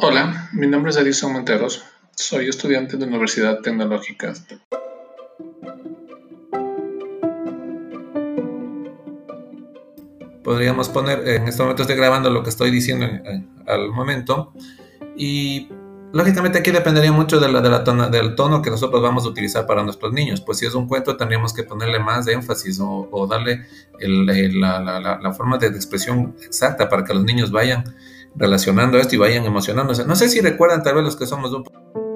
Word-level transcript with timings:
Hola, 0.00 0.48
mi 0.52 0.68
nombre 0.68 0.92
es 0.92 0.96
Edison 0.96 1.32
Monteros. 1.32 1.82
Soy 2.14 2.48
estudiante 2.48 2.96
de 2.96 3.00
la 3.00 3.08
Universidad 3.08 3.58
Tecnológica. 3.62 4.32
Podríamos 10.44 10.88
poner, 10.88 11.26
en 11.26 11.48
este 11.48 11.62
momento 11.62 11.82
estoy 11.82 11.96
grabando 11.96 12.30
lo 12.30 12.44
que 12.44 12.50
estoy 12.50 12.70
diciendo 12.70 13.06
al 13.66 13.90
momento 13.90 14.52
y 15.16 15.68
lógicamente 16.12 16.60
aquí 16.60 16.70
dependería 16.70 17.10
mucho 17.10 17.40
de 17.40 17.50
la, 17.50 17.60
de 17.60 17.68
la 17.68 18.08
del 18.08 18.36
tono 18.36 18.62
que 18.62 18.70
nosotros 18.70 19.02
vamos 19.02 19.24
a 19.24 19.28
utilizar 19.30 19.66
para 19.66 19.82
nuestros 19.82 20.12
niños. 20.12 20.40
Pues 20.40 20.58
si 20.58 20.66
es 20.66 20.74
un 20.74 20.86
cuento 20.86 21.16
tendríamos 21.16 21.52
que 21.52 21.64
ponerle 21.64 21.98
más 21.98 22.28
énfasis 22.28 22.78
o, 22.80 23.26
darle 23.28 23.66
la, 23.98 24.78
la, 24.78 25.18
la, 25.20 25.32
forma 25.32 25.58
de 25.58 25.66
expresión 25.66 26.36
exacta 26.40 26.88
para 26.88 27.02
que 27.02 27.14
los 27.14 27.24
niños 27.24 27.50
vayan 27.50 27.82
relacionando 28.38 28.98
esto 28.98 29.14
y 29.14 29.18
vayan 29.18 29.44
emocionándose. 29.44 30.04
No 30.06 30.16
sé 30.16 30.28
si 30.28 30.40
recuerdan 30.40 30.82
tal 30.82 30.94
vez 30.94 31.04
los 31.04 31.16
que 31.16 31.26
somos 31.26 31.52
un 31.52 31.64
poco 31.64 32.07